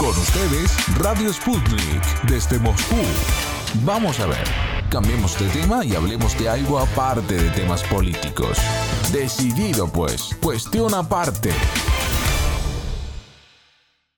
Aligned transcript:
Con 0.00 0.08
ustedes, 0.08 0.98
Radio 0.98 1.30
Sputnik, 1.30 2.22
desde 2.26 2.58
Moscú. 2.58 2.96
Vamos 3.84 4.18
a 4.18 4.26
ver, 4.26 4.44
cambiemos 4.90 5.38
de 5.38 5.46
tema 5.50 5.84
y 5.84 5.94
hablemos 5.94 6.38
de 6.38 6.48
algo 6.48 6.78
aparte 6.78 7.34
de 7.34 7.50
temas 7.50 7.82
políticos. 7.84 8.56
Decidido 9.12 9.92
pues, 9.92 10.34
cuestión 10.42 10.94
aparte. 10.94 11.50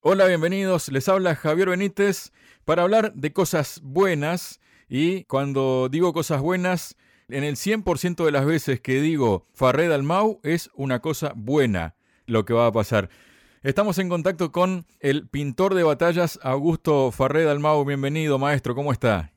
Hola, 0.02 0.26
bienvenidos. 0.26 0.88
Les 0.88 1.08
habla 1.08 1.34
Javier 1.34 1.70
Benítez 1.70 2.30
para 2.64 2.82
hablar 2.82 3.12
de 3.14 3.32
cosas 3.32 3.80
buenas. 3.82 4.60
Y 4.88 5.24
cuando 5.24 5.88
digo 5.90 6.12
cosas 6.12 6.40
buenas, 6.40 6.94
en 7.28 7.42
el 7.42 7.56
100% 7.56 8.24
de 8.24 8.30
las 8.30 8.46
veces 8.46 8.80
que 8.80 9.00
digo 9.00 9.48
Farré 9.52 9.88
Dalmau 9.88 10.38
es 10.44 10.70
una 10.74 11.00
cosa 11.00 11.32
buena 11.34 11.96
lo 12.26 12.44
que 12.44 12.54
va 12.54 12.68
a 12.68 12.72
pasar. 12.72 13.10
Estamos 13.62 13.98
en 13.98 14.08
contacto 14.08 14.50
con 14.50 14.86
el 14.98 15.28
pintor 15.28 15.74
de 15.74 15.84
batallas 15.84 16.40
Augusto 16.42 17.12
Farré 17.12 17.44
Dalmau. 17.44 17.84
Bienvenido, 17.84 18.36
maestro. 18.36 18.74
¿Cómo 18.74 18.90
está? 18.90 19.30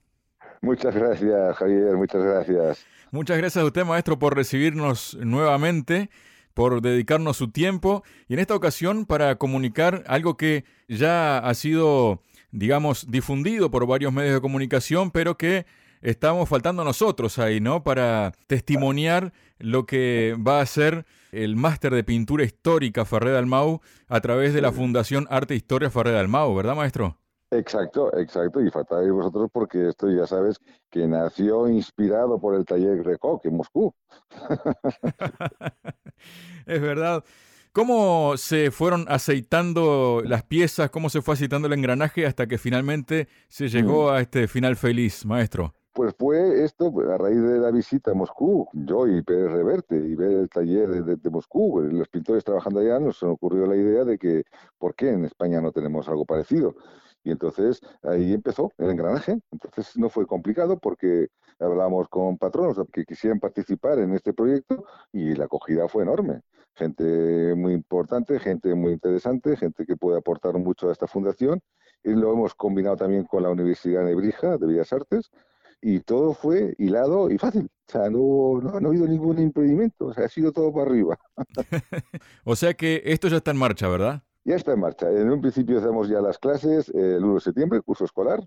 Muchas 0.61 0.95
gracias, 0.95 1.55
Javier. 1.57 1.95
Muchas 1.95 2.23
gracias. 2.23 2.85
Muchas 3.11 3.37
gracias 3.37 3.63
a 3.63 3.67
usted, 3.67 3.85
maestro, 3.85 4.17
por 4.17 4.35
recibirnos 4.35 5.15
nuevamente 5.21 6.09
por 6.55 6.81
dedicarnos 6.81 7.37
su 7.37 7.51
tiempo 7.51 8.03
y 8.27 8.33
en 8.33 8.39
esta 8.39 8.55
ocasión 8.55 9.05
para 9.05 9.35
comunicar 9.35 10.03
algo 10.07 10.37
que 10.37 10.63
ya 10.87 11.37
ha 11.37 11.53
sido, 11.53 12.21
digamos, 12.49 13.11
difundido 13.11 13.69
por 13.69 13.85
varios 13.85 14.13
medios 14.13 14.33
de 14.33 14.41
comunicación, 14.41 15.11
pero 15.11 15.37
que 15.37 15.65
estamos 16.01 16.49
faltando 16.49 16.83
nosotros 16.83 17.39
ahí, 17.39 17.59
¿no? 17.59 17.83
Para 17.83 18.33
testimoniar 18.47 19.33
lo 19.59 19.85
que 19.85 20.35
va 20.45 20.61
a 20.61 20.65
ser 20.65 21.05
el 21.31 21.55
máster 21.55 21.93
de 21.93 22.03
pintura 22.03 22.43
histórica 22.43 23.05
Ferrer 23.05 23.33
Dalmau 23.33 23.81
a 24.07 24.21
través 24.21 24.53
de 24.53 24.61
la 24.61 24.71
Fundación 24.71 25.27
Arte 25.29 25.53
e 25.53 25.57
Historia 25.57 25.89
Ferrer 25.89 26.13
Dalmau, 26.13 26.55
¿verdad, 26.55 26.75
maestro? 26.75 27.17
Exacto, 27.51 28.15
exacto, 28.17 28.61
y 28.61 28.69
faltáis 28.69 29.11
vosotros 29.11 29.49
porque 29.51 29.89
esto 29.89 30.09
ya 30.09 30.25
sabes 30.25 30.59
que 30.89 31.07
nació 31.07 31.69
inspirado 31.69 32.39
por 32.39 32.55
el 32.55 32.65
taller 32.65 33.03
Greco 33.03 33.39
en 33.43 33.57
Moscú. 33.57 33.93
es 36.65 36.81
verdad. 36.81 37.23
¿Cómo 37.71 38.37
se 38.37 38.71
fueron 38.71 39.05
aceitando 39.09 40.21
las 40.23 40.43
piezas? 40.43 40.89
¿Cómo 40.89 41.09
se 41.09 41.21
fue 41.21 41.33
aceitando 41.33 41.67
el 41.67 41.73
engranaje 41.73 42.25
hasta 42.25 42.47
que 42.47 42.57
finalmente 42.57 43.27
se 43.49 43.67
llegó 43.67 44.11
a 44.11 44.21
este 44.21 44.47
final 44.47 44.77
feliz, 44.77 45.25
maestro? 45.25 45.75
Pues 45.95 46.13
fue 46.19 46.65
esto 46.65 46.93
a 47.09 47.17
raíz 47.17 47.41
de 47.41 47.57
la 47.57 47.71
visita 47.71 48.11
a 48.11 48.13
Moscú, 48.13 48.67
yo 48.73 49.07
y 49.07 49.21
Pérez 49.21 49.49
Reverte, 49.49 49.95
y 49.95 50.13
ver 50.13 50.31
el 50.31 50.49
taller 50.49 50.89
de, 50.89 51.15
de, 51.15 51.29
Moscú, 51.29 51.79
los 51.89 52.09
pintores 52.09 52.43
trabajando 52.43 52.81
allá, 52.81 52.99
nos 52.99 53.23
ocurrió 53.23 53.65
la 53.65 53.77
idea 53.77 54.03
de 54.03 54.17
que, 54.17 54.43
¿por 54.77 54.93
qué 54.93 55.11
en 55.11 55.23
España 55.23 55.61
no 55.61 55.71
tenemos 55.71 56.09
algo 56.09 56.25
parecido? 56.25 56.75
Y 57.23 57.31
entonces 57.31 57.79
ahí 58.03 58.33
empezó 58.33 58.73
el 58.77 58.89
engranaje. 58.89 59.39
Entonces 59.51 59.97
no 59.97 60.09
fue 60.09 60.27
complicado 60.27 60.77
porque 60.79 61.29
hablamos 61.59 62.09
con 62.09 62.37
patronos 62.37 62.77
que 62.91 63.05
quisieran 63.05 63.39
participar 63.39 63.99
en 63.99 64.13
este 64.15 64.33
proyecto 64.33 64.83
y 65.13 65.33
la 65.33 65.45
acogida 65.45 65.87
fue 65.87 66.03
enorme. 66.03 66.41
Gente 66.75 67.55
muy 67.55 67.71
importante, 67.71 68.37
gente 68.39 68.75
muy 68.75 68.91
interesante, 68.91 69.55
gente 69.55 69.85
que 69.85 69.95
puede 69.95 70.17
aportar 70.17 70.55
mucho 70.55 70.89
a 70.89 70.91
esta 70.91 71.07
fundación. 71.07 71.61
Y 72.03 72.11
lo 72.11 72.33
hemos 72.33 72.53
combinado 72.53 72.97
también 72.97 73.23
con 73.23 73.43
la 73.43 73.49
Universidad 73.49 74.01
de 74.01 74.07
Nebrija 74.07 74.57
de 74.57 74.67
Bellas 74.67 74.91
Artes 74.91 75.31
y 75.81 75.99
todo 75.99 76.33
fue 76.33 76.75
hilado 76.77 77.29
y 77.29 77.37
fácil. 77.37 77.69
O 77.87 77.91
sea, 77.91 78.09
no, 78.09 78.59
no, 78.61 78.79
no, 78.79 78.87
ha 78.87 78.89
habido 78.89 79.07
ningún 79.07 79.39
impedimento, 79.39 80.07
o 80.07 80.13
sea, 80.13 80.25
ha 80.25 80.29
sido 80.29 80.51
todo 80.51 80.73
para 80.73 80.89
arriba. 80.89 81.17
o 82.43 82.55
sea 82.55 82.73
que 82.73 83.01
esto 83.05 83.27
ya 83.27 83.37
está 83.37 83.51
en 83.51 83.57
marcha, 83.57 83.87
¿verdad? 83.87 84.23
Ya 84.43 84.55
está 84.55 84.73
en 84.73 84.79
marcha. 84.79 85.09
En 85.09 85.31
un 85.31 85.41
principio 85.41 85.79
hacemos 85.79 86.07
ya 86.07 86.21
las 86.21 86.37
clases 86.37 86.89
el 86.89 87.23
1 87.23 87.35
de 87.35 87.41
septiembre, 87.41 87.81
curso 87.81 88.05
escolar. 88.05 88.43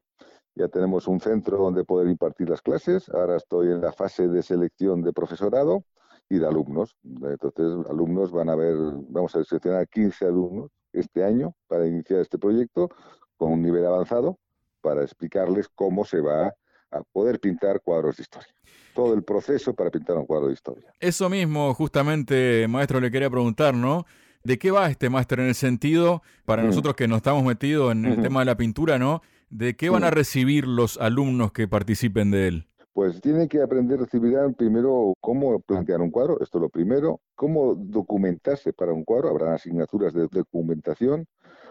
Ya 0.54 0.68
tenemos 0.68 1.06
un 1.06 1.20
centro 1.20 1.56
donde 1.58 1.84
poder 1.84 2.08
impartir 2.08 2.48
las 2.48 2.62
clases. 2.62 3.08
Ahora 3.10 3.36
estoy 3.36 3.68
en 3.68 3.80
la 3.80 3.92
fase 3.92 4.28
de 4.28 4.42
selección 4.42 5.02
de 5.02 5.12
profesorado 5.12 5.84
y 6.28 6.38
de 6.38 6.46
alumnos. 6.46 6.96
Entonces, 7.04 7.86
alumnos 7.88 8.32
van 8.32 8.48
a 8.48 8.56
ver, 8.56 8.76
vamos 9.08 9.34
a 9.34 9.44
seleccionar 9.44 9.88
15 9.88 10.26
alumnos 10.26 10.70
este 10.92 11.24
año 11.24 11.54
para 11.66 11.86
iniciar 11.86 12.20
este 12.20 12.38
proyecto 12.38 12.88
con 13.36 13.52
un 13.52 13.62
nivel 13.62 13.86
avanzado 13.86 14.38
para 14.80 15.02
explicarles 15.02 15.68
cómo 15.68 16.04
se 16.04 16.20
va 16.20 16.54
a 16.90 17.02
poder 17.02 17.40
pintar 17.40 17.80
cuadros 17.80 18.16
de 18.16 18.22
historia. 18.22 18.48
Todo 18.94 19.14
el 19.14 19.22
proceso 19.22 19.74
para 19.74 19.90
pintar 19.90 20.16
un 20.16 20.26
cuadro 20.26 20.48
de 20.48 20.54
historia. 20.54 20.92
Eso 21.00 21.28
mismo, 21.28 21.72
justamente, 21.74 22.66
maestro, 22.68 23.00
le 23.00 23.10
quería 23.10 23.30
preguntar, 23.30 23.74
¿no? 23.74 24.06
¿De 24.42 24.58
qué 24.58 24.70
va 24.70 24.90
este 24.90 25.10
máster 25.10 25.40
en 25.40 25.46
el 25.46 25.54
sentido, 25.54 26.22
para 26.44 26.62
mm. 26.62 26.66
nosotros 26.66 26.94
que 26.94 27.08
nos 27.08 27.18
estamos 27.18 27.44
metidos 27.44 27.92
en 27.92 28.04
el 28.04 28.22
tema 28.22 28.40
de 28.40 28.46
la 28.46 28.56
pintura, 28.56 28.98
¿no? 28.98 29.22
¿De 29.50 29.76
qué 29.76 29.90
van 29.90 30.04
a 30.04 30.10
mm. 30.10 30.14
recibir 30.14 30.66
los 30.66 30.96
alumnos 30.98 31.52
que 31.52 31.68
participen 31.68 32.30
de 32.30 32.48
él? 32.48 32.68
Pues 32.92 33.20
tienen 33.20 33.48
que 33.48 33.62
aprender, 33.62 34.00
recibirán 34.00 34.54
primero 34.54 35.14
cómo 35.20 35.60
plantear 35.60 36.00
un 36.00 36.10
cuadro, 36.10 36.40
esto 36.40 36.58
es 36.58 36.62
lo 36.62 36.68
primero, 36.68 37.20
cómo 37.36 37.76
documentarse 37.76 38.72
para 38.72 38.92
un 38.92 39.04
cuadro, 39.04 39.28
habrán 39.28 39.52
asignaturas 39.52 40.12
de 40.12 40.26
documentación, 40.28 41.26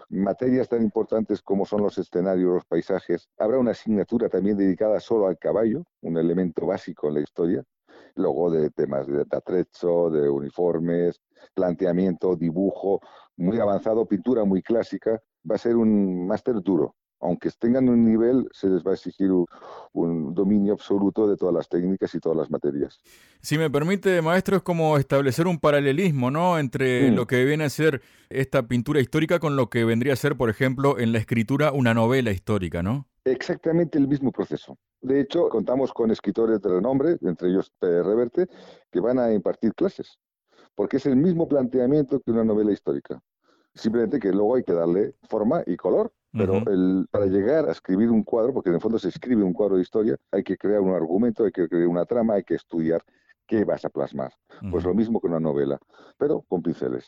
materias 0.08 0.68
tan 0.68 0.82
importantes 0.82 1.42
como 1.42 1.64
son 1.64 1.82
los 1.82 1.98
escenarios, 1.98 2.54
los 2.54 2.64
paisajes. 2.64 3.28
Habrá 3.38 3.58
una 3.58 3.72
asignatura 3.72 4.28
también 4.28 4.56
dedicada 4.56 5.00
solo 5.00 5.26
al 5.26 5.38
caballo, 5.38 5.84
un 6.02 6.16
elemento 6.18 6.66
básico 6.66 7.08
en 7.08 7.14
la 7.14 7.20
historia. 7.20 7.64
Luego 8.14 8.50
de 8.50 8.70
temas 8.70 9.06
de 9.06 9.24
atrecho, 9.30 10.10
de 10.10 10.28
uniformes, 10.28 11.20
planteamiento, 11.54 12.36
dibujo, 12.36 13.00
muy 13.36 13.58
avanzado, 13.58 14.06
pintura 14.06 14.44
muy 14.44 14.62
clásica. 14.62 15.20
Va 15.48 15.54
a 15.54 15.58
ser 15.58 15.76
un 15.76 16.26
máster 16.26 16.60
duro, 16.62 16.96
aunque 17.20 17.50
tengan 17.58 17.88
un 17.88 18.04
nivel, 18.04 18.48
se 18.52 18.68
les 18.68 18.82
va 18.82 18.92
a 18.92 18.94
exigir 18.94 19.30
un, 19.30 20.34
dominio 20.34 20.74
absoluto 20.74 21.28
de 21.28 21.36
todas 21.36 21.54
las 21.54 21.68
técnicas 21.68 22.14
y 22.14 22.20
todas 22.20 22.38
las 22.38 22.50
materias. 22.50 23.00
Si 23.40 23.58
me 23.58 23.70
permite, 23.70 24.22
maestro, 24.22 24.56
es 24.56 24.62
como 24.62 24.96
establecer 24.96 25.46
un 25.46 25.58
paralelismo, 25.58 26.30
¿no? 26.30 26.58
Entre 26.58 27.10
mm. 27.10 27.14
lo 27.14 27.26
que 27.26 27.44
viene 27.44 27.64
a 27.64 27.70
ser 27.70 28.02
esta 28.28 28.68
pintura 28.68 29.00
histórica 29.00 29.38
con 29.40 29.56
lo 29.56 29.68
que 29.68 29.84
vendría 29.84 30.12
a 30.12 30.16
ser, 30.16 30.36
por 30.36 30.50
ejemplo, 30.50 30.98
en 30.98 31.12
la 31.12 31.18
escritura 31.18 31.72
una 31.72 31.94
novela 31.94 32.30
histórica, 32.30 32.82
¿no? 32.82 33.06
Exactamente 33.24 33.98
el 33.98 34.08
mismo 34.08 34.32
proceso. 34.32 34.78
De 35.00 35.20
hecho, 35.20 35.48
contamos 35.48 35.92
con 35.92 36.10
escritores 36.10 36.60
de 36.60 36.68
renombre, 36.68 37.16
entre 37.22 37.48
ellos 37.48 37.72
Pérez 37.78 38.04
Reverte, 38.04 38.46
que 38.90 39.00
van 39.00 39.18
a 39.18 39.32
impartir 39.32 39.74
clases, 39.74 40.18
porque 40.74 40.96
es 40.96 41.06
el 41.06 41.16
mismo 41.16 41.48
planteamiento 41.48 42.20
que 42.20 42.30
una 42.30 42.44
novela 42.44 42.72
histórica. 42.72 43.20
Simplemente 43.78 44.18
que 44.18 44.32
luego 44.32 44.56
hay 44.56 44.64
que 44.64 44.74
darle 44.74 45.14
forma 45.28 45.62
y 45.66 45.76
color 45.76 46.12
pero 46.32 46.58
el, 46.70 47.06
para 47.10 47.26
llegar 47.26 47.68
a 47.68 47.72
escribir 47.72 48.10
un 48.10 48.22
cuadro, 48.22 48.52
porque 48.52 48.68
en 48.68 48.76
el 48.76 48.80
fondo 48.80 48.98
se 48.98 49.08
escribe 49.08 49.42
un 49.42 49.52
cuadro 49.52 49.76
de 49.76 49.82
historia, 49.82 50.16
hay 50.30 50.42
que 50.42 50.56
crear 50.56 50.80
un 50.80 50.94
argumento, 50.94 51.44
hay 51.44 51.52
que 51.52 51.68
crear 51.68 51.88
una 51.88 52.04
trama, 52.04 52.34
hay 52.34 52.44
que 52.44 52.54
estudiar 52.54 53.02
qué 53.46 53.64
vas 53.64 53.84
a 53.84 53.88
plasmar. 53.88 54.32
Pues 54.70 54.84
lo 54.84 54.94
mismo 54.94 55.20
que 55.20 55.26
una 55.26 55.40
novela, 55.40 55.78
pero 56.18 56.42
con 56.42 56.62
pinceles. 56.62 57.06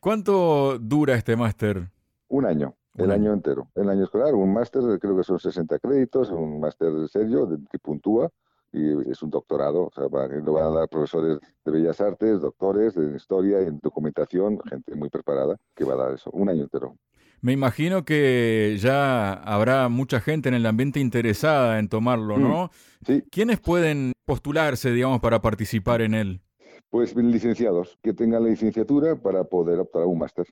¿Cuánto 0.00 0.78
dura 0.78 1.14
este 1.14 1.36
máster? 1.36 1.88
Un 2.28 2.46
año, 2.46 2.74
el 2.96 3.10
año 3.10 3.32
entero. 3.32 3.68
El 3.74 3.88
año 3.88 4.04
escolar, 4.04 4.34
un 4.34 4.52
máster 4.52 4.82
creo 4.98 5.16
que 5.16 5.22
son 5.22 5.38
60 5.38 5.78
créditos, 5.78 6.30
un 6.30 6.60
máster 6.60 6.90
serio 7.08 7.48
que 7.70 7.78
puntúa 7.78 8.30
y 8.72 9.10
es 9.10 9.22
un 9.22 9.30
doctorado, 9.30 9.84
o 9.84 9.90
sea, 9.94 10.04
lo 10.04 10.52
van 10.52 10.64
a 10.64 10.70
dar 10.70 10.88
profesores 10.88 11.38
de 11.64 11.72
bellas 11.72 12.00
artes, 12.00 12.40
doctores 12.40 12.94
de 12.94 13.14
historia, 13.14 13.60
en 13.60 13.78
documentación, 13.82 14.58
gente 14.68 14.94
muy 14.94 15.10
preparada 15.10 15.56
que 15.74 15.84
va 15.84 15.94
a 15.94 15.96
dar 15.96 16.14
eso, 16.14 16.30
un 16.30 16.48
año 16.48 16.62
entero. 16.62 16.96
Me 17.42 17.52
imagino 17.52 18.04
que 18.04 18.76
ya 18.78 19.32
habrá 19.32 19.88
mucha 19.88 20.20
gente 20.20 20.48
en 20.48 20.54
el 20.54 20.64
ambiente 20.64 21.00
interesada 21.00 21.80
en 21.80 21.88
tomarlo, 21.88 22.38
¿no? 22.38 22.66
Mm, 22.66 23.04
sí. 23.04 23.22
¿Quiénes 23.30 23.60
pueden 23.60 24.12
postularse, 24.24 24.92
digamos, 24.92 25.20
para 25.20 25.42
participar 25.42 26.02
en 26.02 26.14
él? 26.14 26.40
Pues 26.88 27.16
licenciados 27.16 27.98
que 28.00 28.14
tengan 28.14 28.44
la 28.44 28.50
licenciatura 28.50 29.20
para 29.20 29.44
poder 29.44 29.80
optar 29.80 30.02
a 30.02 30.06
un 30.06 30.18
máster. 30.18 30.46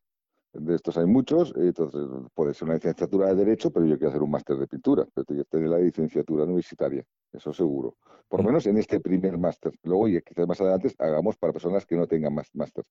De 0.53 0.75
estos 0.75 0.99
hay 0.99 1.07
muchos, 1.07 1.55
entonces 1.57 2.01
puede 2.35 2.55
ser 2.55 2.65
una 2.65 2.75
licenciatura 2.75 3.29
de 3.29 3.37
Derecho, 3.37 3.71
pero 3.71 3.87
yo 3.87 3.97
quiero 3.97 4.11
hacer 4.11 4.23
un 4.23 4.33
máster 4.33 4.57
de 4.57 4.67
pintura, 4.67 5.07
pero 5.15 5.25
tengo 5.25 5.45
que 5.45 5.49
tener 5.49 5.69
la 5.69 5.79
licenciatura 5.79 6.43
universitaria, 6.43 7.05
eso 7.33 7.53
seguro. 7.53 7.97
Por 8.29 8.41
lo 8.41 8.47
menos 8.47 8.67
en 8.67 8.79
este 8.79 9.01
primer 9.01 9.39
máster. 9.39 9.73
Luego, 9.83 10.09
y 10.09 10.21
quizás 10.23 10.47
más 10.47 10.61
adelante, 10.61 10.95
hagamos 10.99 11.37
para 11.37 11.53
personas 11.53 11.85
que 11.85 11.97
no 11.97 12.07
tengan 12.07 12.35
más 12.35 12.49
máster. 12.55 12.85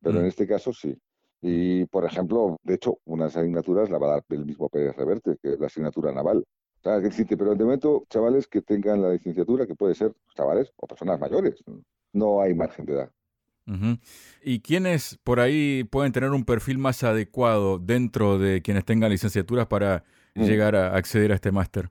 Pero 0.00 0.20
en 0.20 0.26
este 0.26 0.46
caso 0.46 0.72
sí. 0.72 0.96
Y, 1.40 1.84
por 1.86 2.04
ejemplo, 2.04 2.58
de 2.62 2.74
hecho, 2.74 2.98
unas 3.04 3.36
asignaturas 3.36 3.90
la 3.90 3.98
va 3.98 4.06
a 4.06 4.10
dar 4.12 4.24
el 4.30 4.46
mismo 4.46 4.68
Pérez 4.68 4.96
Reverte, 4.96 5.36
que 5.42 5.54
es 5.54 5.60
la 5.60 5.66
asignatura 5.66 6.12
naval. 6.12 6.38
O 6.38 6.82
sea, 6.82 7.00
que 7.00 7.36
pero 7.36 7.54
de 7.54 7.64
momento, 7.64 8.04
chavales 8.08 8.46
que 8.46 8.62
tengan 8.62 9.02
la 9.02 9.10
licenciatura, 9.10 9.66
que 9.66 9.74
puede 9.74 9.94
ser 9.94 10.14
chavales 10.34 10.72
o 10.76 10.86
personas 10.86 11.18
mayores, 11.18 11.62
no 12.12 12.40
hay 12.40 12.54
margen 12.54 12.86
de 12.86 12.92
edad. 12.92 13.10
¿Y 14.42 14.60
quiénes 14.60 15.18
por 15.24 15.40
ahí 15.40 15.84
pueden 15.84 16.12
tener 16.12 16.30
un 16.30 16.44
perfil 16.44 16.78
más 16.78 17.02
adecuado 17.02 17.78
dentro 17.78 18.38
de 18.38 18.60
quienes 18.62 18.84
tengan 18.84 19.10
licenciaturas 19.10 19.66
para 19.66 20.04
mm. 20.34 20.44
llegar 20.44 20.76
a 20.76 20.94
acceder 20.96 21.32
a 21.32 21.34
este 21.36 21.52
máster? 21.52 21.90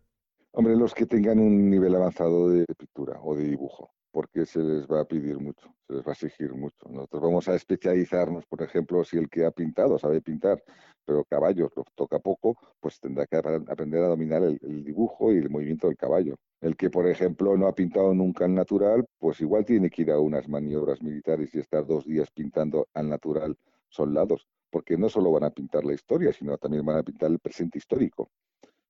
Hombre, 0.55 0.75
los 0.75 0.93
que 0.93 1.07
tengan 1.07 1.39
un 1.39 1.67
nivel 1.67 1.95
avanzado 1.95 2.47
de 2.47 2.63
pintura 2.77 3.19
o 3.23 3.35
de 3.35 3.43
dibujo. 3.45 3.91
porque 4.11 4.45
se 4.45 4.59
les 4.59 4.85
va 4.85 5.01
a 5.01 5.05
pedir 5.05 5.39
mucho, 5.39 5.73
se 5.87 5.95
les 5.95 6.03
va 6.05 6.11
a 6.11 6.13
exigir 6.13 6.53
mucho. 6.53 6.87
Nosotros 6.87 7.23
vamos 7.23 7.47
a 7.49 7.55
especializarnos, 7.55 8.45
por 8.45 8.61
ejemplo, 8.61 9.03
si 9.03 9.17
el 9.17 9.27
que 9.27 9.43
ha 9.43 9.49
pintado 9.49 9.97
sabe 9.97 10.21
pintar, 10.21 10.63
pero 11.03 11.23
caballos 11.25 11.71
lo 11.75 11.83
toca 11.95 12.19
poco, 12.19 12.55
pues 12.79 12.99
tendrá 12.99 13.25
que 13.25 13.37
aprender 13.37 14.03
a 14.03 14.09
dominar 14.09 14.43
el, 14.43 14.83
dibujo 14.83 15.33
y 15.33 15.37
el 15.37 15.49
movimiento 15.49 15.87
del 15.87 15.97
caballo. 15.97 16.35
El 16.61 16.75
que, 16.77 16.91
por 16.91 17.07
ejemplo, 17.07 17.57
no 17.57 17.65
ha 17.65 17.73
pintado 17.73 18.13
nunca 18.13 18.45
en 18.45 18.53
natural, 18.53 19.03
pues 19.17 19.41
igual 19.41 19.65
tiene 19.65 19.89
que 19.89 20.03
ir 20.03 20.11
a 20.11 20.19
unas 20.19 20.47
maniobras 20.47 21.01
militares 21.01 21.55
y 21.55 21.59
estar 21.59 21.87
dos 21.87 22.05
días 22.05 22.29
pintando 22.29 22.87
al 22.93 23.09
natural 23.09 23.57
soldados, 23.89 24.47
porque 24.69 24.97
no 24.97 25.09
solo 25.09 25.31
van 25.31 25.45
a 25.45 25.49
pintar 25.49 25.83
la 25.85 25.93
historia, 25.93 26.31
sino 26.31 26.55
también 26.59 26.85
van 26.85 26.97
a 26.97 27.03
pintar 27.03 27.31
el 27.31 27.39
presente 27.39 27.79
histórico. 27.79 28.29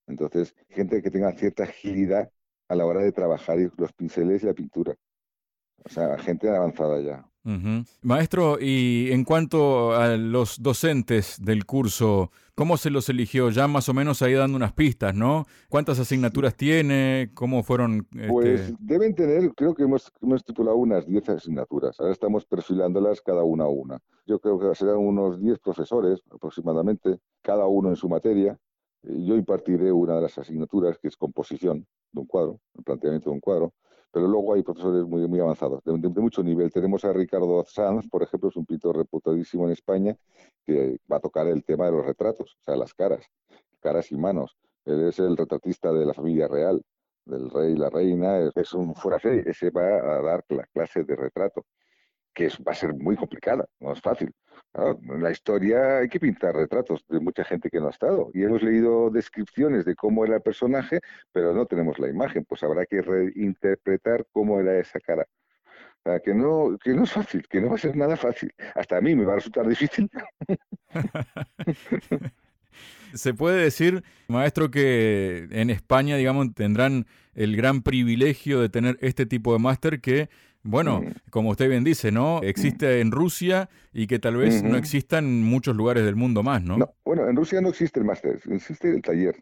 Entonces, 0.07 0.55
gente 0.69 1.01
que 1.01 1.11
tenga 1.11 1.31
cierta 1.33 1.63
agilidad 1.63 2.29
a 2.67 2.75
la 2.75 2.85
hora 2.85 3.01
de 3.01 3.11
trabajar 3.11 3.57
los 3.77 3.93
pinceles 3.93 4.43
y 4.43 4.45
la 4.45 4.53
pintura. 4.53 4.95
O 5.85 5.89
sea, 5.89 6.17
gente 6.17 6.49
avanzada 6.49 7.01
ya. 7.01 7.25
Maestro, 8.01 8.57
y 8.59 9.09
en 9.11 9.25
cuanto 9.25 9.93
a 9.93 10.15
los 10.15 10.63
docentes 10.63 11.37
del 11.41 11.65
curso, 11.65 12.31
¿cómo 12.55 12.77
se 12.77 12.89
los 12.89 13.09
eligió? 13.09 13.49
Ya 13.49 13.67
más 13.67 13.89
o 13.89 13.93
menos 13.93 14.21
ahí 14.21 14.33
dando 14.33 14.55
unas 14.55 14.71
pistas, 14.71 15.13
¿no? 15.13 15.45
¿Cuántas 15.67 15.99
asignaturas 15.99 16.55
tiene? 16.55 17.31
¿Cómo 17.33 17.61
fueron? 17.63 18.07
Pues 18.29 18.61
este? 18.61 18.75
deben 18.79 19.13
tener, 19.13 19.53
creo 19.55 19.75
que 19.75 19.83
hemos, 19.83 20.09
hemos 20.21 20.37
estipulado 20.37 20.77
unas 20.77 21.05
10 21.05 21.29
asignaturas. 21.29 21.99
Ahora 21.99 22.13
estamos 22.13 22.45
perfilándolas 22.45 23.19
cada 23.19 23.43
una 23.43 23.65
a 23.65 23.69
una. 23.69 23.99
Yo 24.25 24.39
creo 24.39 24.57
que 24.57 24.73
serán 24.73 24.97
unos 24.97 25.41
10 25.41 25.59
profesores 25.59 26.21
aproximadamente, 26.31 27.19
cada 27.41 27.67
uno 27.67 27.89
en 27.89 27.97
su 27.97 28.07
materia. 28.07 28.57
Yo 29.03 29.35
impartiré 29.35 29.91
una 29.91 30.15
de 30.15 30.21
las 30.21 30.37
asignaturas, 30.37 30.97
que 30.97 31.07
es 31.09 31.17
composición 31.17 31.85
de 32.11 32.21
un 32.21 32.27
cuadro, 32.27 32.59
el 32.75 32.83
planteamiento 32.83 33.29
de 33.29 33.35
un 33.35 33.41
cuadro 33.41 33.73
pero 34.13 34.27
luego 34.27 34.53
hay 34.53 34.61
profesores 34.61 35.07
muy, 35.07 35.27
muy 35.27 35.39
avanzados, 35.39 35.83
de, 35.83 35.91
mucho 36.21 36.43
nivel. 36.43 36.71
Tenemos 36.71 37.03
a 37.03 37.11
Ricardo 37.11 37.65
Sanz, 37.67 38.07
por 38.07 38.21
ejemplo, 38.21 38.49
es 38.49 38.55
un 38.55 38.65
pintor 38.65 38.95
reputadísimo 38.95 39.65
en 39.65 39.71
España, 39.71 40.15
que 40.63 40.99
va 41.11 41.17
a 41.17 41.19
tocar 41.19 41.47
el 41.47 41.63
tema 41.63 41.87
de 41.87 41.93
los 41.93 42.05
retratos, 42.05 42.55
o 42.59 42.63
sea, 42.63 42.75
las 42.75 42.93
caras, 42.93 43.25
caras 43.79 44.11
y 44.11 44.15
manos. 44.15 44.55
Él 44.85 45.07
es 45.07 45.17
el 45.17 45.35
retratista 45.35 45.91
de 45.91 46.05
la 46.05 46.13
familia 46.13 46.47
real, 46.47 46.83
del 47.25 47.49
rey 47.49 47.71
y 47.71 47.75
la 47.75 47.89
reina, 47.89 48.51
es 48.53 48.73
un 48.73 48.93
fuera 48.93 49.17
serie, 49.17 49.45
ese 49.47 49.71
va 49.71 49.81
a 49.81 50.21
dar 50.21 50.45
la 50.49 50.67
clase 50.67 51.03
de 51.03 51.15
retrato 51.15 51.65
que 52.33 52.49
va 52.67 52.71
a 52.71 52.75
ser 52.75 52.93
muy 52.93 53.15
complicada, 53.15 53.65
no 53.79 53.93
es 53.93 54.01
fácil. 54.01 54.31
en 54.73 55.23
la 55.23 55.31
historia 55.31 55.99
hay 55.99 56.09
que 56.09 56.19
pintar 56.19 56.55
retratos 56.55 57.05
de 57.07 57.19
mucha 57.19 57.43
gente 57.43 57.69
que 57.69 57.79
no 57.79 57.87
ha 57.87 57.91
estado 57.91 58.31
y 58.33 58.43
hemos 58.43 58.63
leído 58.63 59.09
descripciones 59.09 59.85
de 59.85 59.95
cómo 59.95 60.25
era 60.25 60.35
el 60.35 60.41
personaje, 60.41 60.99
pero 61.31 61.53
no 61.53 61.65
tenemos 61.65 61.99
la 61.99 62.09
imagen, 62.09 62.45
pues 62.45 62.63
habrá 62.63 62.85
que 62.85 63.01
reinterpretar 63.01 64.25
cómo 64.31 64.59
era 64.59 64.79
esa 64.79 64.99
cara. 64.99 65.25
que 66.23 66.33
no, 66.33 66.77
que 66.83 66.93
no 66.93 67.03
es 67.03 67.11
fácil, 67.11 67.47
que 67.47 67.61
no 67.61 67.69
va 67.69 67.75
a 67.75 67.77
ser 67.79 67.95
nada 67.95 68.17
fácil. 68.17 68.51
Hasta 68.75 68.97
a 68.97 69.01
mí 69.01 69.15
me 69.15 69.25
va 69.25 69.33
a 69.33 69.35
resultar 69.35 69.67
difícil. 69.67 70.09
Se 73.13 73.33
puede 73.33 73.61
decir, 73.63 74.03
maestro, 74.27 74.71
que 74.71 75.47
en 75.51 75.69
España, 75.69 76.17
digamos, 76.17 76.53
tendrán 76.55 77.05
el 77.35 77.55
gran 77.55 77.83
privilegio 77.83 78.59
de 78.59 78.69
tener 78.69 78.97
este 79.01 79.25
tipo 79.25 79.53
de 79.53 79.59
máster 79.59 80.01
que 80.01 80.29
bueno, 80.63 81.01
mm. 81.01 81.29
como 81.29 81.49
usted 81.49 81.69
bien 81.69 81.83
dice, 81.83 82.11
¿no? 82.11 82.41
Existe 82.41 83.01
en 83.01 83.11
Rusia 83.11 83.69
y 83.91 84.07
que 84.07 84.19
tal 84.19 84.37
vez 84.37 84.63
no 84.63 84.77
exista 84.77 85.19
en 85.19 85.43
muchos 85.43 85.75
lugares 85.75 86.05
del 86.05 86.15
mundo 86.15 86.41
más, 86.41 86.63
¿no? 86.63 86.77
No, 86.77 86.93
bueno, 87.03 87.27
en 87.27 87.35
Rusia 87.35 87.61
no 87.61 87.69
existe 87.69 87.99
el 87.99 88.05
máster, 88.05 88.39
existe 88.49 88.89
el 88.89 89.01
taller. 89.01 89.35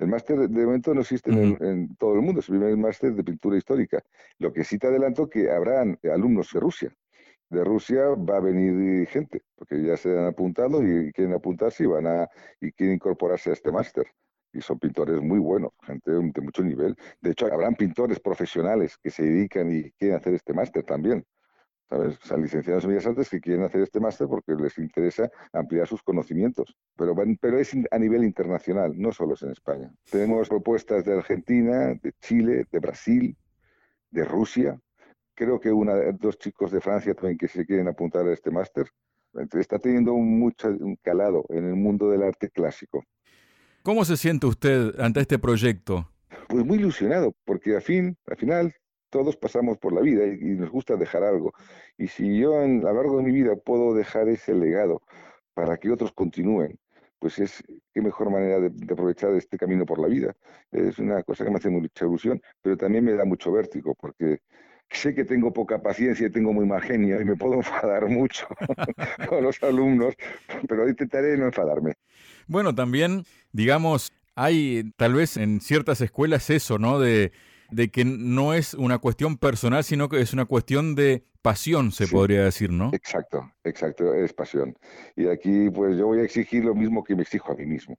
El 0.00 0.08
máster 0.08 0.36
de 0.36 0.64
momento 0.66 0.92
no 0.92 1.02
existe 1.02 1.30
en, 1.30 1.94
todo 1.96 2.14
el 2.14 2.22
mundo, 2.22 2.40
es 2.40 2.48
el 2.48 2.58
primer 2.58 2.76
máster 2.76 3.14
de 3.14 3.22
pintura 3.22 3.56
histórica. 3.56 4.02
Lo 4.38 4.52
que 4.52 4.64
sí 4.64 4.76
te 4.76 4.88
adelanto 4.88 5.28
que 5.28 5.50
habrán 5.50 5.98
alumnos 6.12 6.50
de 6.52 6.58
Rusia. 6.58 6.92
De 7.48 7.62
Rusia 7.62 8.08
va 8.08 8.38
a 8.38 8.40
venir 8.40 9.06
gente, 9.06 9.42
porque 9.54 9.80
ya 9.80 9.96
se 9.96 10.10
han 10.18 10.26
apuntado 10.26 10.82
y 10.82 11.12
quieren 11.12 11.34
apuntarse 11.34 11.84
y 11.84 11.86
van 11.86 12.06
a 12.08 12.28
y 12.60 12.72
quieren 12.72 12.96
incorporarse 12.96 13.50
a 13.50 13.52
este 13.52 13.70
máster 13.70 14.06
y 14.54 14.60
son 14.60 14.78
pintores 14.78 15.20
muy 15.20 15.38
buenos, 15.38 15.72
gente 15.82 16.10
de 16.10 16.40
mucho 16.40 16.62
nivel. 16.62 16.96
De 17.20 17.32
hecho, 17.32 17.46
habrán 17.52 17.74
pintores 17.74 18.20
profesionales 18.20 18.96
que 19.02 19.10
se 19.10 19.24
dedican 19.24 19.70
y 19.70 19.90
quieren 19.92 20.16
hacer 20.16 20.34
este 20.34 20.54
máster 20.54 20.84
también. 20.84 21.26
¿Sabes? 21.90 22.18
O 22.30 22.36
licenciados 22.38 22.84
en 22.84 22.90
Bellas 22.90 23.06
Artes 23.06 23.28
que 23.28 23.40
quieren 23.40 23.62
hacer 23.64 23.82
este 23.82 24.00
máster 24.00 24.26
porque 24.26 24.54
les 24.54 24.78
interesa 24.78 25.30
ampliar 25.52 25.86
sus 25.86 26.02
conocimientos. 26.02 26.74
Pero, 26.96 27.14
pero 27.40 27.58
es 27.58 27.76
a 27.90 27.98
nivel 27.98 28.24
internacional, 28.24 28.94
no 28.96 29.12
solo 29.12 29.34
es 29.34 29.42
en 29.42 29.50
España. 29.50 29.92
Tenemos 30.10 30.48
propuestas 30.48 31.04
de 31.04 31.12
Argentina, 31.12 31.94
de 31.94 32.12
Chile, 32.20 32.66
de 32.70 32.78
Brasil, 32.78 33.36
de 34.10 34.24
Rusia. 34.24 34.80
Creo 35.34 35.60
que 35.60 35.72
una, 35.72 35.94
dos 36.12 36.38
chicos 36.38 36.70
de 36.70 36.80
Francia 36.80 37.12
también 37.14 37.36
que 37.36 37.48
se 37.48 37.66
quieren 37.66 37.88
apuntar 37.88 38.26
a 38.26 38.32
este 38.32 38.50
máster. 38.50 38.86
Está 39.52 39.78
teniendo 39.78 40.14
mucho 40.14 40.68
un 40.68 40.96
calado 41.02 41.44
en 41.48 41.66
el 41.66 41.74
mundo 41.74 42.08
del 42.08 42.22
arte 42.22 42.48
clásico. 42.50 43.04
¿Cómo 43.84 44.06
se 44.06 44.16
siente 44.16 44.46
usted 44.46 44.98
ante 44.98 45.20
este 45.20 45.38
proyecto? 45.38 46.08
Pues 46.48 46.64
muy 46.64 46.78
ilusionado, 46.78 47.34
porque 47.44 47.76
al 47.76 47.82
fin, 47.82 48.16
al 48.26 48.38
final 48.38 48.74
todos 49.10 49.36
pasamos 49.36 49.76
por 49.76 49.92
la 49.92 50.00
vida 50.00 50.24
y, 50.24 50.56
nos 50.56 50.70
gusta 50.70 50.96
dejar 50.96 51.22
algo. 51.22 51.52
Y 51.98 52.08
si 52.08 52.38
yo 52.38 52.58
a 52.58 52.66
lo 52.66 52.94
largo 52.94 53.18
de 53.18 53.24
mi 53.24 53.30
vida 53.30 53.56
puedo 53.56 53.92
dejar 53.92 54.30
ese 54.30 54.54
legado 54.54 55.02
para 55.52 55.76
que 55.76 55.90
otros 55.90 56.12
continúen, 56.12 56.78
pues 57.18 57.38
es 57.38 57.62
qué 57.92 58.00
mejor 58.00 58.30
manera 58.30 58.58
de, 58.58 58.72
aprovechar 58.90 59.32
este 59.32 59.58
camino 59.58 59.84
por 59.84 59.98
la 59.98 60.08
vida. 60.08 60.34
Es 60.72 60.98
una 60.98 61.22
cosa 61.22 61.44
que 61.44 61.50
me 61.50 61.56
hace 61.56 61.68
mucha 61.68 62.06
ilusión, 62.06 62.40
pero 62.62 62.78
también 62.78 63.04
me 63.04 63.12
da 63.12 63.26
mucho 63.26 63.52
vértigo, 63.52 63.94
porque 64.00 64.38
sé 64.90 65.14
que 65.14 65.24
tengo 65.24 65.52
poca 65.52 65.82
paciencia 65.82 66.26
y 66.26 66.30
tengo 66.30 66.52
muy 66.52 66.66
mal 66.66 66.82
genio 66.82 67.20
y 67.20 67.24
me 67.24 67.36
puedo 67.36 67.54
enfadar 67.62 68.08
mucho 68.08 68.46
con 69.28 69.42
los 69.42 69.62
alumnos, 69.62 70.14
pero 70.68 70.88
intentaré 70.88 71.36
no 71.36 71.46
enfadarme. 71.46 71.94
Bueno, 72.46 72.74
también, 72.74 73.24
digamos, 73.52 74.12
hay 74.34 74.92
tal 74.96 75.14
vez 75.14 75.36
en 75.36 75.60
ciertas 75.60 76.00
escuelas 76.00 76.50
eso, 76.50 76.78
¿no? 76.78 76.98
De, 76.98 77.32
de 77.70 77.90
que 77.90 78.04
no 78.04 78.54
es 78.54 78.74
una 78.74 78.98
cuestión 78.98 79.36
personal, 79.36 79.84
sino 79.84 80.08
que 80.08 80.20
es 80.20 80.32
una 80.32 80.44
cuestión 80.44 80.94
de 80.94 81.24
pasión, 81.42 81.92
se 81.92 82.06
podría 82.06 82.44
decir, 82.44 82.70
¿no? 82.70 82.90
Exacto, 82.94 83.52
exacto, 83.64 84.14
es 84.14 84.32
pasión. 84.32 84.76
Y 85.14 85.28
aquí, 85.28 85.68
pues 85.70 85.96
yo 85.96 86.06
voy 86.06 86.20
a 86.20 86.22
exigir 86.22 86.64
lo 86.64 86.74
mismo 86.74 87.04
que 87.04 87.14
me 87.14 87.22
exijo 87.22 87.52
a 87.52 87.54
mí 87.54 87.66
mismo. 87.66 87.96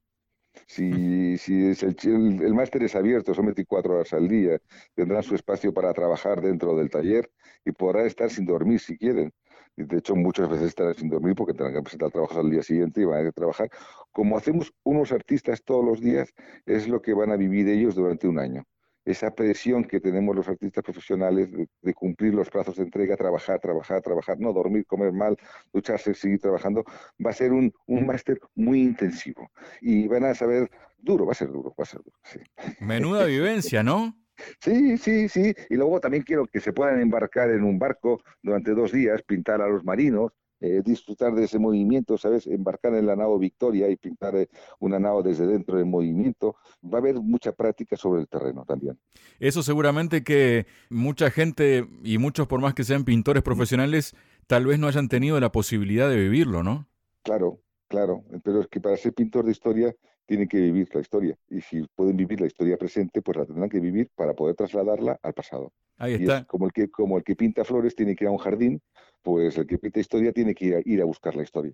Si, 0.67 1.37
si 1.37 1.67
es 1.67 1.83
el, 1.83 1.95
el, 2.03 2.53
máster 2.53 2.83
es 2.83 2.95
abierto, 2.95 3.33
son 3.33 3.45
24 3.45 3.93
horas 3.95 4.13
al 4.13 4.27
día, 4.27 4.59
tendrán 4.95 5.23
su 5.23 5.35
espacio 5.35 5.73
para 5.73 5.93
trabajar 5.93 6.41
dentro 6.41 6.75
del 6.75 6.89
taller 6.89 7.29
y 7.65 7.71
podrán 7.71 8.05
estar 8.05 8.29
sin 8.29 8.45
dormir 8.45 8.79
si 8.79 8.97
quieren 8.97 9.31
y 9.77 9.83
de 9.83 9.97
hecho 9.97 10.15
muchas 10.15 10.49
veces 10.49 10.67
estarán 10.67 10.95
sin 10.95 11.09
dormir 11.09 11.35
porque 11.35 11.53
tendrán 11.53 11.73
que 11.73 11.81
presentar 11.81 12.11
trabajos 12.11 12.37
al 12.37 12.49
día 12.49 12.63
siguiente 12.63 13.01
y 13.01 13.05
van 13.05 13.27
a 13.27 13.31
trabajar. 13.31 13.69
Como 14.11 14.37
hacemos 14.37 14.73
unos 14.83 15.11
artistas 15.11 15.63
todos 15.63 15.83
los 15.83 16.01
días, 16.01 16.33
es 16.65 16.87
lo 16.87 17.01
que 17.01 17.13
van 17.13 17.31
a 17.31 17.37
vivir 17.37 17.67
ellos 17.67 17.95
durante 17.95 18.27
un 18.27 18.39
año. 18.39 18.63
Esa 19.05 19.33
presión 19.33 19.85
que 19.85 19.99
tenemos 19.99 20.35
los 20.35 20.47
artistas 20.47 20.83
profesionales 20.83 21.49
de, 21.81 21.93
cumplir 21.93 22.33
los 22.33 22.49
plazos 22.49 22.75
de 22.75 22.83
entrega, 22.83 23.15
trabajar, 23.15 23.59
trabajar, 23.59 24.01
trabajar, 24.01 24.39
no 24.39 24.51
dormir, 24.51 24.85
comer 24.85 25.13
mal, 25.13 25.37
ducharse, 25.71 26.13
seguir 26.13 26.39
trabajando, 26.39 26.83
va 27.23 27.29
a 27.29 27.33
ser 27.33 27.53
un, 27.53 27.71
un 27.85 28.05
máster 28.05 28.39
muy 28.55 28.81
intensivo. 28.81 29.49
Y 29.81 30.07
van 30.07 30.25
a 30.25 30.35
saber, 30.35 30.69
duro, 30.97 31.25
va 31.25 31.31
a 31.33 31.35
ser 31.35 31.49
duro, 31.49 31.73
va 31.79 31.83
a 31.83 31.85
ser 31.85 32.01
duro. 32.01 32.17
Sí. 32.23 32.39
Menuda 32.79 33.25
vivencia, 33.25 33.83
¿no? 33.83 34.15
Sí, 34.59 34.97
sí, 34.97 35.29
sí. 35.29 35.53
Y 35.69 35.75
luego 35.75 36.01
también 36.01 36.23
quiero 36.23 36.45
que 36.45 36.59
se 36.59 36.73
puedan 36.73 36.99
embarcar 36.99 37.49
en 37.51 37.63
un 37.63 37.79
barco 37.79 38.21
durante 38.41 38.71
dos 38.71 38.91
días, 38.91 39.21
pintar 39.23 39.61
a 39.61 39.67
los 39.69 39.85
marinos, 39.85 40.33
eh, 40.65 40.81
disfrutar 40.83 41.35
de 41.35 41.43
ese 41.43 41.59
movimiento, 41.59 42.17
¿sabes? 42.17 42.47
Embarcar 42.47 42.95
en 42.95 43.05
la 43.05 43.15
nao 43.15 43.37
Victoria 43.37 43.87
y 43.87 43.97
pintar 43.97 44.35
eh, 44.35 44.49
una 44.79 44.97
nao 44.97 45.21
desde 45.21 45.45
dentro 45.45 45.77
del 45.77 45.85
movimiento. 45.85 46.55
Va 46.83 46.97
a 46.97 47.01
haber 47.01 47.15
mucha 47.15 47.51
práctica 47.51 47.95
sobre 47.95 48.21
el 48.21 48.27
terreno 48.27 48.65
también. 48.65 48.97
Eso 49.39 49.61
seguramente 49.61 50.23
que 50.23 50.65
mucha 50.89 51.29
gente, 51.29 51.87
y 52.03 52.17
muchos 52.17 52.47
por 52.47 52.61
más 52.61 52.73
que 52.73 52.83
sean 52.83 53.05
pintores 53.05 53.43
profesionales, 53.43 54.15
tal 54.47 54.65
vez 54.65 54.79
no 54.79 54.87
hayan 54.87 55.07
tenido 55.07 55.39
la 55.39 55.51
posibilidad 55.51 56.09
de 56.09 56.15
vivirlo, 56.15 56.63
¿no? 56.63 56.87
Claro, 57.23 57.61
claro. 57.87 58.23
Pero 58.43 58.61
es 58.61 58.67
que 58.67 58.81
para 58.81 58.97
ser 58.97 59.13
pintor 59.13 59.45
de 59.45 59.51
historia 59.51 59.95
tienen 60.25 60.47
que 60.47 60.59
vivir 60.59 60.89
la 60.93 61.01
historia. 61.01 61.37
Y 61.49 61.61
si 61.61 61.85
pueden 61.95 62.17
vivir 62.17 62.41
la 62.41 62.47
historia 62.47 62.77
presente, 62.77 63.21
pues 63.21 63.37
la 63.37 63.45
tendrán 63.45 63.69
que 63.69 63.79
vivir 63.79 64.09
para 64.15 64.33
poder 64.33 64.55
trasladarla 64.55 65.19
al 65.21 65.33
pasado. 65.33 65.71
Ahí 65.97 66.15
está. 66.15 66.43
como, 66.45 66.65
el 66.65 66.73
que, 66.73 66.89
como 66.89 67.17
el 67.17 67.23
que 67.23 67.35
pinta 67.35 67.63
flores 67.63 67.95
tiene 67.95 68.15
que 68.15 68.25
ir 68.25 68.27
a 68.27 68.31
un 68.31 68.37
jardín, 68.37 68.81
pues 69.25 69.57
el 69.57 69.65
que 69.65 69.79
pinta 69.79 69.99
historia 69.99 70.31
tiene 70.31 70.53
que 70.53 70.83
ir 70.85 71.01
a, 71.01 71.05
buscar 71.05 71.35
la 71.35 71.41
historia, 71.41 71.73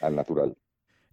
al 0.00 0.16
natural. 0.16 0.56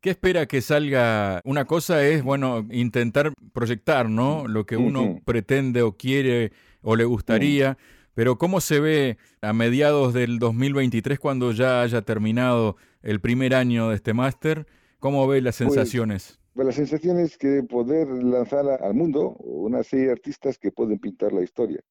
¿Qué 0.02 0.10
espera 0.10 0.48
que 0.48 0.60
salga? 0.62 1.40
Una 1.46 1.66
cosa 1.66 2.04
es, 2.04 2.24
bueno, 2.24 2.66
intentar 2.72 3.32
proyectar, 3.54 4.10
¿no? 4.10 4.48
Lo 4.48 4.66
que 4.66 4.76
uno 4.76 5.20
pretende 5.24 5.84
o 5.84 5.96
quiere 5.96 6.52
o 6.82 6.96
le 6.96 7.06
gustaría, 7.06 7.78
pero 8.16 8.40
¿cómo 8.40 8.60
se 8.60 8.80
ve 8.80 9.18
a 9.42 9.54
mediados 9.54 10.16
del 10.16 10.40
2023 10.40 11.20
cuando 11.20 11.52
ya 11.52 11.84
haya 11.84 12.02
terminado 12.02 12.78
el 13.04 13.22
primer 13.22 13.54
año 13.54 13.90
de 13.90 13.96
este 13.96 14.16
máster? 14.16 14.66
¿Cómo 15.00 15.28
ve 15.28 15.42
las 15.42 15.60
pues 15.60 15.74
sensaciones? 15.74 16.40
Pues 16.54 16.66
la 16.66 16.74
sensación 16.74 17.20
es 17.20 17.38
que 17.38 17.62
poder 17.62 18.08
lanzar 18.08 18.66
al 18.82 18.96
mundo 18.96 19.36
una 19.42 19.84
serie 19.84 20.08
de 20.08 20.14
artistas 20.14 20.58
que 20.58 20.72
pueden 20.72 20.98
pintar 20.98 21.34
la 21.34 21.44
historia. 21.44 21.82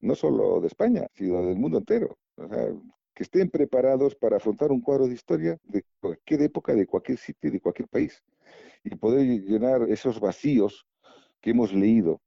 no 0.00 0.14
solo 0.14 0.60
de 0.60 0.66
España, 0.66 1.06
sino 1.14 1.42
del 1.42 1.56
mundo 1.56 1.78
entero. 1.78 2.16
O 2.36 2.48
sea, 2.48 2.68
que 3.14 3.22
estén 3.22 3.48
preparados 3.48 4.14
para 4.14 4.36
afrontar 4.36 4.72
un 4.72 4.80
cuadro 4.80 5.06
de 5.06 5.14
historia 5.14 5.58
de 5.64 5.84
cualquier 6.00 6.42
época, 6.42 6.74
de 6.74 6.86
cualquier 6.86 7.18
sitio, 7.18 7.50
de 7.50 7.60
cualquier 7.60 7.88
país, 7.88 8.22
y 8.82 8.94
poder 8.96 9.24
llenar 9.24 9.82
esos 9.88 10.18
vacíos 10.20 10.86
que 11.40 11.50
hemos 11.50 11.72
leído, 11.72 12.20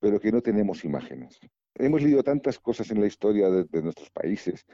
pero 0.00 0.18
que 0.18 0.32
no 0.32 0.40
tenemos 0.40 0.84
imágenes. 0.84 1.38
Hemos 1.74 2.02
leído 2.02 2.22
tantas 2.22 2.58
cosas 2.58 2.90
en 2.90 3.00
la 3.00 3.06
historia 3.06 3.50
de, 3.50 3.82
nuestros 3.82 4.10
países, 4.10 4.64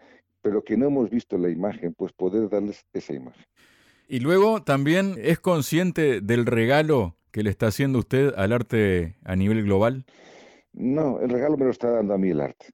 pero 0.40 0.62
que 0.62 0.76
no 0.76 0.86
hemos 0.86 1.10
visto 1.10 1.36
la 1.36 1.50
imagen, 1.50 1.94
pues 1.94 2.12
poder 2.12 2.48
darles 2.48 2.84
esa 2.92 3.12
imagen. 3.12 3.44
Y 4.08 4.20
luego 4.20 4.62
también 4.62 5.16
es 5.18 5.40
consciente 5.40 6.20
del 6.20 6.46
regalo 6.46 7.16
que 7.32 7.42
le 7.42 7.50
está 7.50 7.66
haciendo 7.66 7.98
usted 7.98 8.32
al 8.36 8.52
arte 8.52 9.16
a 9.24 9.34
nivel 9.34 9.64
global. 9.64 10.06
No, 10.72 11.20
el 11.20 11.28
regalo 11.28 11.56
me 11.56 11.64
lo 11.64 11.70
está 11.70 11.90
dando 11.90 12.14
a 12.14 12.18
mí 12.18 12.30
el 12.30 12.40
arte, 12.40 12.66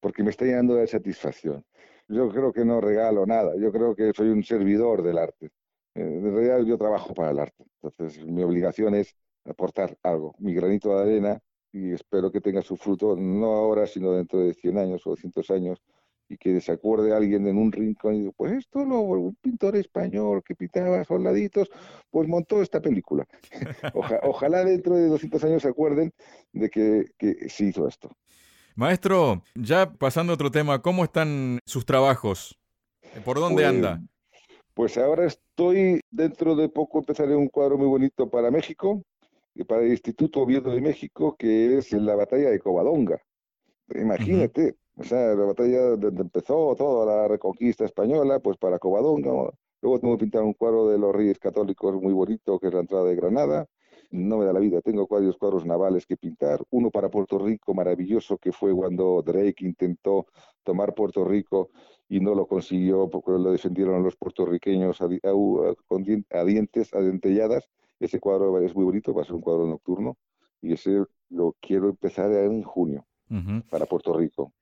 porque 0.00 0.22
me 0.22 0.30
está 0.30 0.44
llenando 0.44 0.76
de 0.76 0.86
satisfacción. 0.86 1.64
Yo 2.08 2.30
creo 2.30 2.52
que 2.52 2.64
no 2.64 2.80
regalo 2.80 3.26
nada, 3.26 3.54
yo 3.56 3.70
creo 3.70 3.94
que 3.94 4.12
soy 4.14 4.28
un 4.28 4.42
servidor 4.42 5.02
del 5.02 5.18
arte. 5.18 5.50
Eh, 5.94 6.00
en 6.00 6.34
realidad 6.34 6.60
yo 6.64 6.78
trabajo 6.78 7.12
para 7.12 7.30
el 7.30 7.38
arte, 7.38 7.64
entonces 7.82 8.24
mi 8.24 8.42
obligación 8.42 8.94
es 8.94 9.14
aportar 9.44 9.96
algo, 10.02 10.34
mi 10.38 10.54
granito 10.54 10.96
de 10.96 11.02
arena, 11.02 11.38
y 11.70 11.92
espero 11.92 12.32
que 12.32 12.40
tenga 12.40 12.62
su 12.62 12.76
fruto, 12.76 13.14
no 13.14 13.52
ahora, 13.52 13.86
sino 13.86 14.12
dentro 14.12 14.40
de 14.40 14.54
100 14.54 14.78
años 14.78 15.06
o 15.06 15.10
200 15.10 15.50
años, 15.50 15.82
y 16.30 16.36
que 16.38 16.60
se 16.60 16.72
acuerde 16.72 17.14
alguien 17.14 17.46
en 17.46 17.58
un 17.58 17.72
rincón 17.72 18.14
y 18.14 18.20
diga, 18.20 18.32
pues 18.36 18.52
esto 18.52 18.84
lo, 18.84 19.00
un 19.00 19.34
pintor 19.36 19.76
español 19.76 20.42
que 20.42 20.54
pintaba 20.54 21.04
soldaditos, 21.04 21.70
pues 22.10 22.28
montó 22.28 22.62
esta 22.62 22.80
película. 22.80 23.26
ojalá 24.22 24.64
dentro 24.64 24.96
de 24.96 25.08
200 25.08 25.44
años 25.44 25.62
se 25.62 25.68
acuerden 25.68 26.12
de 26.52 26.70
que 26.70 27.04
se 27.48 27.64
hizo 27.64 27.86
esto. 27.88 28.10
Maestro, 28.78 29.42
ya 29.56 29.92
pasando 29.92 30.32
a 30.32 30.34
otro 30.34 30.52
tema, 30.52 30.80
¿cómo 30.80 31.02
están 31.02 31.58
sus 31.66 31.84
trabajos? 31.84 32.56
¿Por 33.24 33.40
dónde 33.40 33.64
pues, 33.64 33.66
anda? 33.66 34.00
Pues 34.72 34.96
ahora 34.96 35.26
estoy, 35.26 36.00
dentro 36.12 36.54
de 36.54 36.68
poco 36.68 37.00
empezaré 37.00 37.34
un 37.34 37.48
cuadro 37.48 37.76
muy 37.76 37.88
bonito 37.88 38.30
para 38.30 38.52
México, 38.52 39.02
y 39.52 39.64
para 39.64 39.82
el 39.82 39.90
Instituto 39.90 40.42
Oviedo 40.42 40.70
de 40.70 40.80
México, 40.80 41.34
que 41.36 41.78
es 41.78 41.90
la 41.90 42.14
batalla 42.14 42.50
de 42.50 42.60
Covadonga. 42.60 43.20
Imagínate, 43.96 44.76
o 44.94 45.02
sea, 45.02 45.34
la 45.34 45.46
batalla 45.46 45.96
donde 45.96 46.22
empezó 46.22 46.76
toda 46.76 47.04
la 47.04 47.26
reconquista 47.26 47.84
española, 47.84 48.38
pues 48.38 48.58
para 48.58 48.78
Covadonga. 48.78 49.50
Luego 49.82 49.98
tengo 49.98 50.16
que 50.16 50.22
pintar 50.22 50.44
un 50.44 50.52
cuadro 50.52 50.86
de 50.86 50.98
los 50.98 51.12
reyes 51.12 51.40
católicos 51.40 52.00
muy 52.00 52.12
bonito, 52.12 52.60
que 52.60 52.68
es 52.68 52.74
la 52.74 52.80
entrada 52.80 53.06
de 53.06 53.16
Granada. 53.16 53.66
No 54.10 54.38
me 54.38 54.46
da 54.46 54.52
la 54.52 54.60
vida, 54.60 54.80
tengo 54.80 55.06
varios 55.06 55.36
cuadros 55.36 55.66
navales 55.66 56.06
que 56.06 56.16
pintar. 56.16 56.60
Uno 56.70 56.90
para 56.90 57.10
Puerto 57.10 57.38
Rico, 57.38 57.74
maravilloso, 57.74 58.38
que 58.38 58.52
fue 58.52 58.74
cuando 58.74 59.22
Drake 59.22 59.66
intentó 59.66 60.26
tomar 60.64 60.94
Puerto 60.94 61.24
Rico 61.24 61.70
y 62.08 62.20
no 62.20 62.34
lo 62.34 62.46
consiguió 62.46 63.10
porque 63.10 63.32
lo 63.32 63.52
defendieron 63.52 64.02
los 64.02 64.16
puertorriqueños 64.16 65.00
a, 65.02 65.04
a 65.04 66.44
dientes, 66.44 66.94
adentelladas. 66.94 67.68
Ese 68.00 68.18
cuadro 68.18 68.58
es 68.60 68.74
muy 68.74 68.84
bonito, 68.84 69.12
va 69.12 69.22
a 69.22 69.24
ser 69.24 69.34
un 69.34 69.42
cuadro 69.42 69.66
nocturno 69.66 70.16
y 70.62 70.72
ese 70.72 71.04
lo 71.30 71.54
quiero 71.60 71.90
empezar 71.90 72.32
en 72.32 72.62
junio 72.62 73.06
para 73.68 73.86
Puerto 73.86 74.16
Rico. 74.16 74.52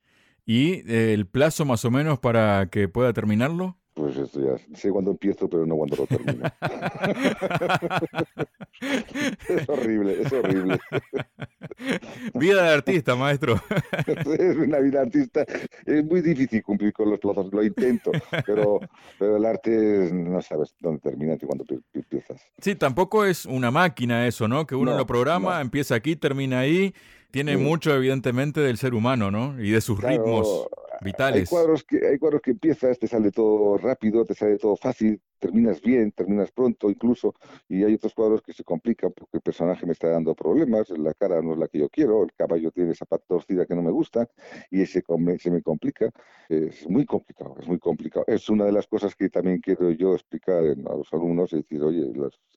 ¿Y 0.44 0.88
eh, 0.90 1.12
el 1.12 1.26
plazo 1.26 1.64
más 1.64 1.84
o 1.84 1.90
menos 1.90 2.18
para 2.18 2.68
que 2.70 2.88
pueda 2.88 3.12
terminarlo? 3.12 3.76
Pues 3.94 4.16
esto 4.16 4.40
ya 4.40 4.76
sé 4.76 4.90
cuándo 4.90 5.12
empiezo, 5.12 5.48
pero 5.48 5.66
no 5.66 5.76
cuándo 5.76 5.96
lo 5.96 6.06
termino. 6.06 6.50
es 9.48 9.68
horrible, 9.68 10.22
es 10.22 10.32
horrible. 10.32 10.78
Vida 12.34 12.62
de 12.62 12.74
artista, 12.74 13.14
maestro. 13.16 13.60
es 14.06 14.56
una 14.56 14.78
vida 14.78 15.00
de 15.00 15.06
artista. 15.06 15.44
Es 15.84 16.04
muy 16.04 16.20
difícil 16.22 16.62
cumplir 16.62 16.92
con 16.92 17.10
los 17.10 17.18
plazos, 17.20 17.52
lo 17.52 17.62
intento, 17.62 18.12
pero, 18.44 18.80
pero 19.18 19.36
el 19.36 19.44
arte 19.44 20.10
no 20.12 20.40
sabes 20.42 20.74
dónde 20.80 21.00
termina 21.00 21.34
y 21.34 21.38
cuándo 21.38 21.64
empiezas. 21.92 22.42
Sí, 22.58 22.74
tampoco 22.74 23.24
es 23.24 23.46
una 23.46 23.70
máquina 23.70 24.26
eso, 24.26 24.48
¿no? 24.48 24.66
Que 24.66 24.74
uno 24.74 24.96
lo 24.96 25.06
programa, 25.06 25.60
empieza 25.60 25.94
aquí, 25.94 26.16
termina 26.16 26.60
ahí. 26.60 26.94
Tiene 27.30 27.56
mucho, 27.56 27.94
evidentemente, 27.94 28.60
del 28.60 28.78
ser 28.78 28.94
humano, 28.94 29.30
¿no? 29.30 29.60
Y 29.60 29.70
de 29.70 29.80
sus 29.80 30.02
ritmos 30.02 30.68
vitales. 31.00 31.40
Hay 31.40 31.46
cuadros, 31.46 31.84
que, 31.84 32.06
hay 32.06 32.18
cuadros 32.18 32.42
que 32.42 32.52
empiezas, 32.52 32.98
te 32.98 33.06
sale 33.06 33.30
todo 33.30 33.78
rápido, 33.78 34.24
te 34.24 34.34
sale 34.34 34.58
todo 34.58 34.76
fácil, 34.76 35.20
terminas 35.38 35.80
bien, 35.80 36.12
terminas 36.12 36.50
pronto 36.50 36.90
incluso, 36.90 37.34
y 37.68 37.84
hay 37.84 37.94
otros 37.94 38.14
cuadros 38.14 38.42
que 38.42 38.52
se 38.52 38.64
complican 38.64 39.12
porque 39.12 39.36
el 39.36 39.42
personaje 39.42 39.86
me 39.86 39.92
está 39.92 40.08
dando 40.08 40.34
problemas, 40.34 40.90
la 40.90 41.14
cara 41.14 41.42
no 41.42 41.52
es 41.52 41.58
la 41.58 41.68
que 41.68 41.78
yo 41.78 41.88
quiero, 41.88 42.22
el 42.22 42.32
caballo 42.32 42.70
tiene 42.70 42.92
esa 42.92 43.04
pata 43.04 43.24
torcida 43.28 43.66
que 43.66 43.74
no 43.74 43.82
me 43.82 43.90
gusta, 43.90 44.28
y 44.70 44.82
ese 44.82 45.02
se 45.38 45.50
me 45.50 45.62
complica. 45.62 46.10
Es 46.48 46.88
muy 46.88 47.04
complicado, 47.04 47.56
es 47.58 47.66
muy 47.66 47.78
complicado. 47.78 48.24
Es 48.28 48.48
una 48.48 48.64
de 48.64 48.72
las 48.72 48.86
cosas 48.86 49.14
que 49.14 49.28
también 49.28 49.60
quiero 49.60 49.90
yo 49.90 50.14
explicar 50.14 50.62
a 50.64 50.96
los 50.96 51.12
alumnos, 51.12 51.52
es 51.52 51.62
decir, 51.62 51.82
oye, 51.82 52.10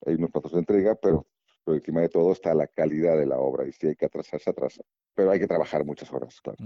hay 0.06 0.16
unos 0.16 0.32
plazos 0.32 0.54
de 0.54 0.60
entrega, 0.60 0.96
pero 0.96 1.26
por 1.70 1.76
encima 1.76 2.02
de 2.02 2.10
todo 2.10 2.32
está 2.32 2.56
la 2.56 2.66
calidad 2.66 3.16
de 3.16 3.28
la 3.28 3.38
obra 3.38 3.68
y 3.68 3.72
si 3.72 3.86
hay 3.86 3.96
que 3.96 4.08
atrasarse, 4.08 4.50
atrasa. 4.50 4.82
Pero 5.14 5.30
hay 5.30 5.40
que 5.40 5.48
trabajar 5.48 5.86
muchas 5.86 6.12
horas, 6.12 6.42
claro. 6.42 6.58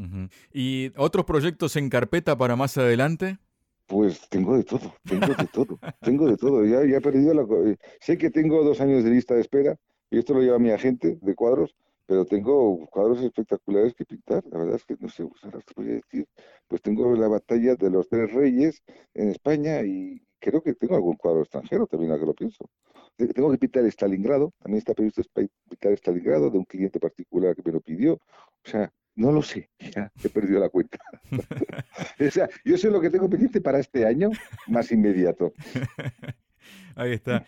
¿Y 0.54 0.94
otros 0.96 1.26
proyectos 1.26 1.76
en 1.76 1.90
carpeta 1.90 2.38
para 2.38 2.56
más 2.56 2.78
adelante? 2.78 3.38
Pues 3.86 4.30
tengo 4.30 4.56
de 4.56 4.64
todo, 4.64 4.96
tengo 5.04 5.28
de 5.28 5.48
todo, 5.52 5.80
tengo 6.00 6.28
de 6.30 6.38
todo. 6.38 6.66
Ya, 6.66 6.90
ya 6.90 6.98
he 6.98 7.02
perdido 7.02 7.34
la... 7.34 7.42
Eh, 7.70 7.76
sé 8.00 8.18
que 8.18 8.30
tengo 8.30 8.64
dos 8.64 8.80
años 8.80 9.04
de 9.04 9.10
lista 9.10 9.36
de 9.36 9.42
espera 9.42 9.78
y 10.10 10.20
esto 10.20 10.34
lo 10.36 10.42
lleva 10.42 10.58
mi 10.58 10.72
agente 10.72 11.20
de 11.22 11.36
cuadros, 11.36 11.76
pero 12.06 12.24
tengo 12.24 12.88
cuadros 12.88 13.22
espectaculares 13.22 13.94
que 13.96 14.06
pintar. 14.06 14.42
La 14.52 14.60
verdad 14.60 14.76
es 14.76 14.86
que 14.86 14.96
no 15.02 15.10
sé, 15.10 15.24
ahora 15.24 15.60
te 15.60 15.74
voy 15.76 15.90
a 15.90 15.96
decir. 15.96 16.26
Pues 16.70 16.82
tengo 16.82 17.14
la 17.14 17.28
batalla 17.28 17.76
de 17.76 17.90
los 17.90 18.08
tres 18.08 18.32
reyes 18.32 18.82
en 19.16 19.32
España 19.32 19.82
y 19.82 20.26
creo 20.44 20.62
que 20.62 20.74
tengo 20.74 20.96
algún 20.96 21.16
cuadro 21.16 21.42
extranjero 21.42 21.88
también, 21.88 22.12
a 22.12 22.20
que 22.20 22.26
lo 22.26 22.34
pienso. 22.34 22.70
Tengo 23.16 23.52
que 23.52 23.58
pintar 23.58 23.86
Stalingrado, 23.86 24.54
también 24.60 24.80
está 24.80 24.94
previsto 24.94 25.22
pintar 25.70 25.94
Stalingrado 25.94 26.50
de 26.50 26.58
un 26.58 26.66
cliente 26.66 27.00
particular 27.00 27.56
que 27.56 27.62
me 27.66 27.72
lo 27.72 27.80
pidió. 27.80 28.16
O 28.16 28.70
sea, 28.70 28.92
no 29.16 29.32
lo 29.32 29.42
sé, 29.42 29.70
ya 29.80 30.12
he 30.22 30.30
perdido 30.30 30.60
la 30.60 30.70
cuenta. 30.70 30.98
o 32.20 32.32
sea, 32.32 32.50
yo 32.66 32.78
sé 32.78 32.90
lo 32.90 33.00
que 33.00 33.10
tengo 33.10 33.30
pendiente 33.30 33.62
para 33.62 33.80
este 33.80 34.06
año 34.06 34.32
más 34.68 34.92
inmediato. 34.92 35.54
Ahí 36.96 37.14
está. 37.14 37.46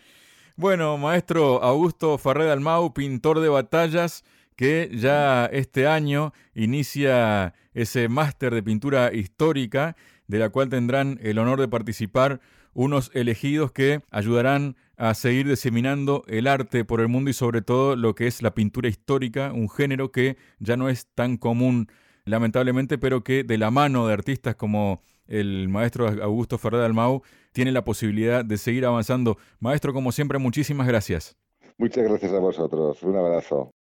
Bueno, 0.56 0.96
maestro 0.96 1.62
Augusto 1.62 2.16
Farré 2.16 2.50
Almau, 2.50 2.94
pintor 2.94 3.40
de 3.40 3.50
batallas, 3.50 4.24
que 4.54 4.90
ya 4.94 5.46
este 5.46 5.86
año 5.86 6.32
inicia 6.54 7.52
ese 7.74 8.08
máster 8.08 8.54
de 8.54 8.62
pintura 8.62 9.12
histórica, 9.12 9.96
de 10.28 10.38
la 10.38 10.48
cual 10.48 10.70
tendrán 10.70 11.18
el 11.22 11.38
honor 11.38 11.60
de 11.60 11.68
participar 11.68 12.40
unos 12.76 13.10
elegidos 13.14 13.72
que 13.72 14.02
ayudarán 14.10 14.76
a 14.98 15.14
seguir 15.14 15.48
diseminando 15.48 16.24
el 16.28 16.46
arte 16.46 16.84
por 16.84 17.00
el 17.00 17.08
mundo 17.08 17.30
y 17.30 17.32
sobre 17.32 17.62
todo 17.62 17.96
lo 17.96 18.14
que 18.14 18.26
es 18.26 18.42
la 18.42 18.54
pintura 18.54 18.88
histórica, 18.88 19.52
un 19.52 19.68
género 19.68 20.12
que 20.12 20.36
ya 20.58 20.76
no 20.76 20.88
es 20.88 21.06
tan 21.14 21.38
común 21.38 21.88
lamentablemente, 22.26 22.98
pero 22.98 23.24
que 23.24 23.44
de 23.44 23.56
la 23.56 23.70
mano 23.70 24.06
de 24.06 24.12
artistas 24.12 24.56
como 24.56 25.02
el 25.26 25.68
maestro 25.68 26.06
Augusto 26.22 26.58
Ferrer 26.58 26.82
Almau 26.82 27.22
tiene 27.52 27.72
la 27.72 27.82
posibilidad 27.82 28.44
de 28.44 28.58
seguir 28.58 28.84
avanzando. 28.84 29.38
Maestro, 29.58 29.92
como 29.92 30.12
siempre, 30.12 30.38
muchísimas 30.38 30.86
gracias. 30.86 31.36
Muchas 31.78 32.04
gracias 32.04 32.32
a 32.32 32.38
vosotros. 32.38 33.02
Un 33.02 33.16
abrazo. 33.16 33.72